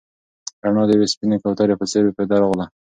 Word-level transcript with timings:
رڼا 0.63 0.83
د 0.87 0.91
یوې 0.95 1.07
سپینې 1.13 1.37
کوترې 1.43 1.75
په 1.79 1.85
څېر 1.91 2.03
په 2.17 2.23
ده 2.29 2.35
راغله. 2.41 2.65